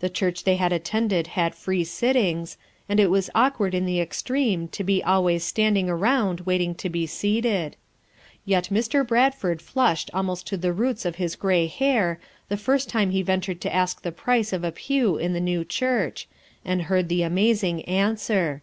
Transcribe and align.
The 0.00 0.10
church 0.10 0.42
they 0.42 0.56
had 0.56 0.72
at 0.72 0.84
tended 0.84 1.28
had 1.38 1.54
free 1.54 1.84
sittings, 1.84 2.56
and 2.88 2.98
it 2.98 3.10
was 3.10 3.30
awkward 3.32 3.76
in 3.76 3.86
the 3.86 4.00
extreme 4.00 4.66
to 4.66 4.82
be 4.82 5.04
always 5.04 5.44
standing 5.44 5.88
around 5.88 6.40
waiting 6.40 6.74
to 6.74 6.88
be 6.90 7.06
seated; 7.06 7.76
yet 8.44 8.70
Mr. 8.72 9.06
Bradford 9.06 9.62
flushed 9.62 10.10
almost 10.12 10.48
to 10.48 10.56
the 10.56 10.72
roots 10.72 11.04
of 11.04 11.14
his 11.14 11.36
gray 11.36 11.68
hair 11.68 12.18
the 12.48 12.56
first 12.56 12.88
time 12.88 13.10
he 13.10 13.22
ventured 13.22 13.60
to 13.60 13.72
ask 13.72 14.02
the 14.02 14.10
price 14.10 14.52
of 14.52 14.64
a 14.64 14.72
pew 14.72 15.16
in 15.16 15.32
the 15.32 15.38
new 15.38 15.64
church, 15.64 16.26
and 16.64 16.82
heard 16.82 17.08
the 17.08 17.22
amazing 17.22 17.84
an 17.84 18.16
swer. 18.16 18.62